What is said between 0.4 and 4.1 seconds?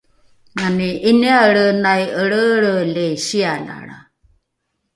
mani ’iniaelrenai elreelreeli sialalra